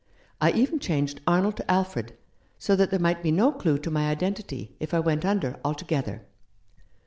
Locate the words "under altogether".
5.25-6.25